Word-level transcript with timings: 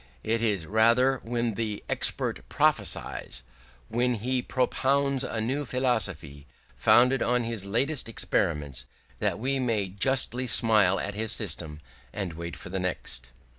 It 0.23 0.41
is 0.41 0.65
rather 0.65 1.19
when 1.21 1.53
the 1.53 1.83
expert 1.87 2.49
prophesies, 2.49 3.43
when 3.87 4.15
he 4.15 4.41
propounds 4.41 5.23
a 5.23 5.39
new 5.39 5.63
philosophy 5.63 6.47
founded 6.75 7.21
on 7.21 7.43
his 7.43 7.67
latest 7.67 8.09
experiments, 8.09 8.87
that 9.19 9.37
we 9.37 9.59
may 9.59 9.89
justly 9.89 10.47
smile 10.47 10.99
at 10.99 11.13
his 11.13 11.31
system, 11.31 11.81
and 12.11 12.33
wait 12.33 12.55
for 12.57 12.69
the 12.69 12.79
next. 12.79 13.29